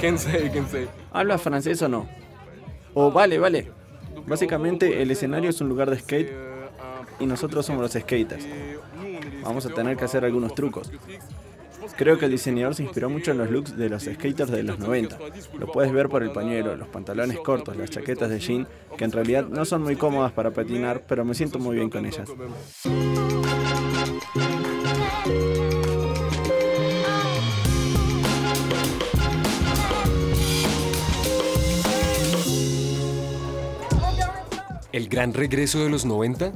[0.00, 0.88] Quién sé, quién sé.
[1.12, 2.08] ¿Hablas francés o no?
[2.94, 3.70] Oh, vale, vale.
[4.26, 6.32] Básicamente el escenario es un lugar de skate
[7.20, 8.46] y nosotros somos los skaters.
[9.42, 10.90] Vamos a tener que hacer algunos trucos.
[11.96, 14.78] Creo que el diseñador se inspiró mucho en los looks de los skaters de los
[14.78, 15.18] 90.
[15.58, 19.12] Lo puedes ver por el pañuelo, los pantalones cortos, las chaquetas de jean, que en
[19.12, 22.28] realidad no son muy cómodas para patinar, pero me siento muy bien con ellas.
[34.96, 36.52] ¿El gran regreso de los 90?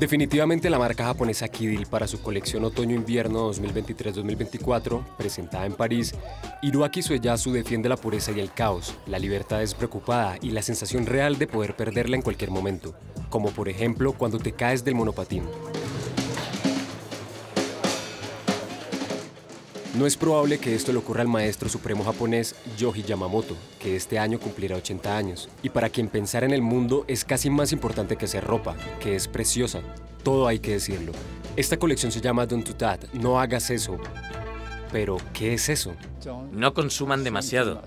[0.00, 6.12] Definitivamente la marca japonesa Kidil para su colección otoño-invierno 2023-2024, presentada en París,
[6.60, 11.38] Hiroaki Sueyasu defiende la pureza y el caos, la libertad despreocupada y la sensación real
[11.38, 12.96] de poder perderla en cualquier momento,
[13.30, 15.44] como por ejemplo cuando te caes del monopatín.
[19.96, 24.18] No es probable que esto le ocurra al maestro supremo japonés Yoji Yamamoto, que este
[24.18, 28.16] año cumplirá 80 años, y para quien pensar en el mundo es casi más importante
[28.16, 29.80] que hacer ropa, que es preciosa.
[30.22, 31.12] Todo hay que decirlo.
[31.56, 33.96] Esta colección se llama Don't Do That, no hagas eso.
[34.92, 35.94] Pero, ¿qué es eso?
[36.52, 37.82] No consuman demasiado.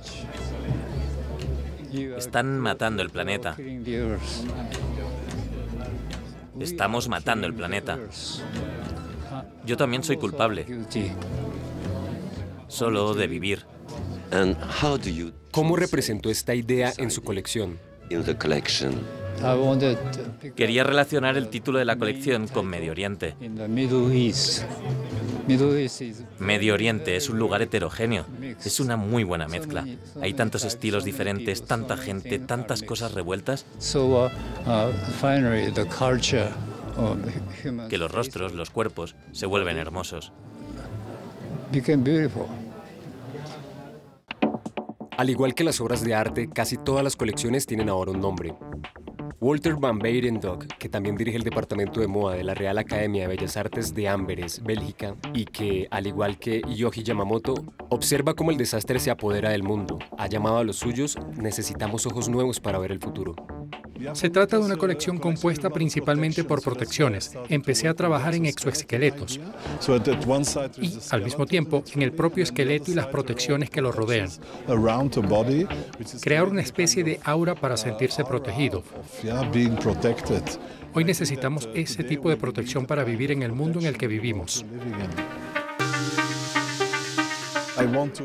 [2.18, 3.56] Están matando el planeta.
[6.60, 8.00] Estamos matando el planeta.
[9.64, 10.66] Yo también soy culpable
[12.70, 13.66] solo de vivir.
[15.52, 17.78] ¿Cómo representó esta idea en su colección?
[20.56, 23.36] Quería relacionar el título de la colección con Medio Oriente.
[26.40, 28.26] Medio Oriente es un lugar heterogéneo,
[28.64, 29.86] es una muy buena mezcla.
[30.22, 33.66] Hay tantos estilos diferentes, tanta gente, tantas cosas revueltas,
[37.90, 40.34] que los rostros, los cuerpos, se vuelven hermosos.
[45.18, 48.56] Al igual que las obras de arte, casi todas las colecciones tienen ahora un nombre.
[49.42, 53.36] Walter van Beirendorf, que también dirige el departamento de moda de la Real Academia de
[53.36, 57.54] Bellas Artes de Amberes, Bélgica, y que, al igual que Yoji Yamamoto,
[57.90, 62.28] observa cómo el desastre se apodera del mundo, ha llamado a los suyos, necesitamos ojos
[62.28, 63.36] nuevos para ver el futuro.
[64.14, 67.32] Se trata de una colección compuesta principalmente por protecciones.
[67.50, 69.40] Empecé a trabajar en exoesqueletos
[70.82, 74.30] y, al mismo tiempo, en el propio esqueleto y las protecciones que lo rodean.
[76.22, 78.84] Crear una especie de aura para sentirse protegido.
[80.94, 84.66] Hoy necesitamos ese tipo de protección para vivir en el mundo en el que vivimos.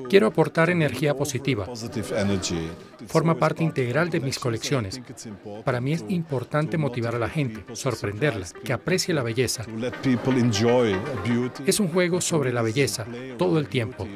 [0.09, 1.66] Quiero aportar energía positiva.
[3.06, 5.00] Forma parte integral de mis colecciones.
[5.65, 9.64] Para mí es importante motivar a la gente, sorprenderla, que aprecie la belleza.
[11.66, 13.06] Es un juego sobre la belleza
[13.38, 14.06] todo el tiempo.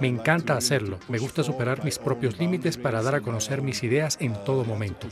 [0.00, 0.98] Me encanta hacerlo.
[1.08, 5.08] Me gusta superar mis propios límites para dar a conocer mis ideas en todo momento.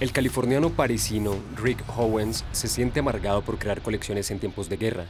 [0.00, 5.04] El californiano parisino Rick Owens se siente amargado por crear colecciones en tiempos de guerra.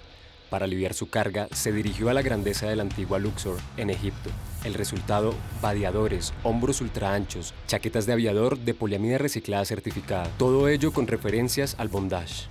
[0.50, 4.28] Para aliviar su carga, se dirigió a la grandeza de la antigua Luxor, en Egipto.
[4.62, 10.28] El resultado, vadeadores, hombros ultra anchos, chaquetas de aviador de poliamida reciclada certificada.
[10.36, 12.44] Todo ello con referencias al bondage.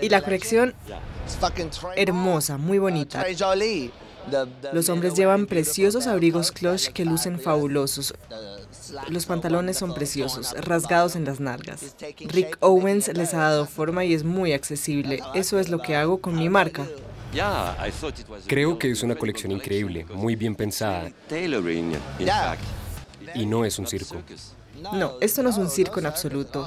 [0.00, 0.74] Y la colección,
[1.96, 3.26] hermosa, muy bonita.
[4.72, 8.14] Los hombres llevan preciosos abrigos clutch que lucen fabulosos.
[9.10, 11.96] Los pantalones son preciosos, rasgados en las nalgas.
[12.20, 15.20] Rick Owens les ha dado forma y es muy accesible.
[15.34, 16.86] Eso es lo que hago con mi marca.
[18.46, 21.10] Creo que es una colección increíble, muy bien pensada.
[23.34, 24.16] Y no es un circo.
[24.92, 26.66] No, esto no es un circo en absoluto.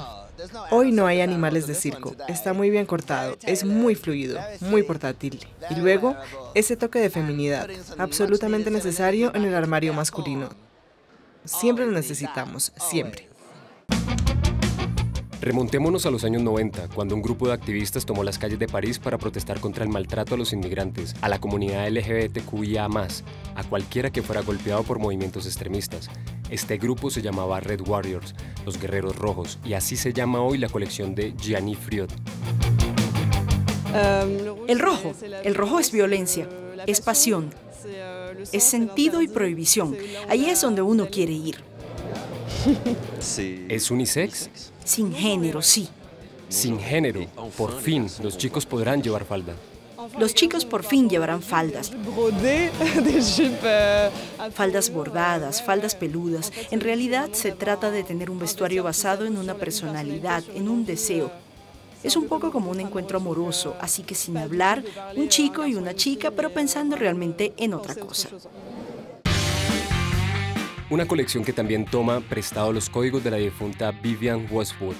[0.70, 2.14] Hoy no hay animales de circo.
[2.28, 5.40] Está muy bien cortado, es muy fluido, muy portátil.
[5.70, 6.16] Y luego,
[6.54, 7.68] ese toque de feminidad,
[7.98, 10.48] absolutamente necesario en el armario masculino.
[11.44, 13.28] Siempre lo necesitamos, siempre.
[15.40, 19.00] Remontémonos a los años 90, cuando un grupo de activistas tomó las calles de París
[19.00, 24.22] para protestar contra el maltrato a los inmigrantes, a la comunidad LGBTQIA, a cualquiera que
[24.22, 26.08] fuera golpeado por movimientos extremistas.
[26.52, 28.34] Este grupo se llamaba Red Warriors,
[28.66, 32.12] los Guerreros Rojos, y así se llama hoy la colección de Gianni Friot.
[34.68, 35.14] El rojo,
[35.44, 36.46] el rojo es violencia,
[36.86, 37.54] es pasión,
[38.52, 39.96] es sentido y prohibición.
[40.28, 41.56] Ahí es donde uno quiere ir.
[43.70, 44.50] ¿Es unisex?
[44.84, 45.88] Sin género, sí.
[46.50, 47.24] Sin género.
[47.56, 49.54] Por fin, los chicos podrán llevar falda.
[50.18, 51.92] Los chicos por fin llevarán faldas.
[54.54, 56.52] Faldas bordadas, faldas peludas.
[56.70, 61.30] En realidad se trata de tener un vestuario basado en una personalidad, en un deseo.
[62.02, 64.82] Es un poco como un encuentro amoroso, así que sin hablar,
[65.14, 68.28] un chico y una chica, pero pensando realmente en otra cosa.
[70.90, 74.96] Una colección que también toma prestado los códigos de la difunta Vivian Westwood.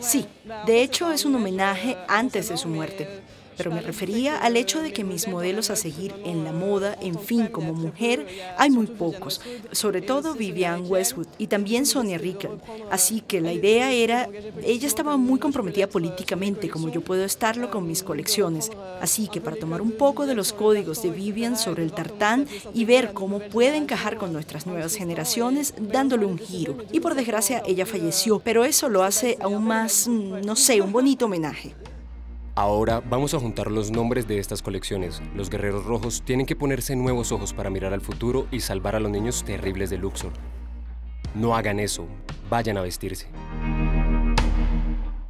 [0.00, 0.26] Sí,
[0.66, 3.22] de hecho es un homenaje antes de su muerte
[3.56, 7.18] pero me refería al hecho de que mis modelos a seguir en la moda, en
[7.18, 8.26] fin, como mujer,
[8.58, 9.40] hay muy pocos,
[9.72, 12.58] sobre todo Vivian Westwood y también Sonia Rickle.
[12.90, 14.28] Así que la idea era,
[14.64, 18.70] ella estaba muy comprometida políticamente, como yo puedo estarlo con mis colecciones.
[19.00, 22.84] Así que para tomar un poco de los códigos de Vivian sobre el tartán y
[22.84, 26.76] ver cómo puede encajar con nuestras nuevas generaciones, dándole un giro.
[26.92, 30.92] Y por desgracia ella falleció, pero eso lo hace aún más, mm, no sé, un
[30.92, 31.74] bonito homenaje.
[32.54, 35.22] Ahora vamos a juntar los nombres de estas colecciones.
[35.34, 39.00] Los guerreros rojos tienen que ponerse nuevos ojos para mirar al futuro y salvar a
[39.00, 40.32] los niños terribles de Luxor.
[41.34, 42.06] No hagan eso,
[42.50, 43.28] vayan a vestirse.